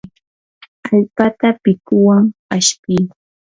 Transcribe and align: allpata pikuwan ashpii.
allpata 0.91 1.47
pikuwan 1.63 2.25
ashpii. 2.55 3.05